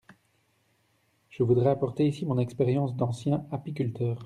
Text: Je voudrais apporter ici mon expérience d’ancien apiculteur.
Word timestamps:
Je 1.29 1.43
voudrais 1.43 1.69
apporter 1.69 2.07
ici 2.07 2.25
mon 2.25 2.39
expérience 2.39 2.95
d’ancien 2.95 3.45
apiculteur. 3.51 4.19